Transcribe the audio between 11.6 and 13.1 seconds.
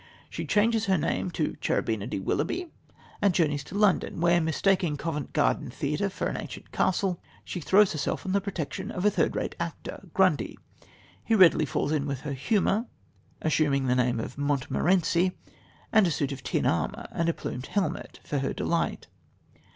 falls in with her humour,